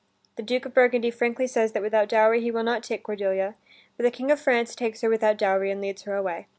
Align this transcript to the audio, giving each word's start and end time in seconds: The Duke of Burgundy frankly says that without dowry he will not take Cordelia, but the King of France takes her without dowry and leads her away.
The 0.35 0.41
Duke 0.41 0.65
of 0.65 0.73
Burgundy 0.73 1.11
frankly 1.11 1.45
says 1.45 1.73
that 1.73 1.83
without 1.83 2.09
dowry 2.09 2.41
he 2.41 2.49
will 2.49 2.63
not 2.63 2.81
take 2.81 3.03
Cordelia, 3.03 3.53
but 3.97 4.03
the 4.03 4.09
King 4.09 4.31
of 4.31 4.39
France 4.39 4.73
takes 4.73 5.01
her 5.01 5.09
without 5.09 5.37
dowry 5.37 5.69
and 5.69 5.79
leads 5.79 6.01
her 6.05 6.15
away. 6.15 6.47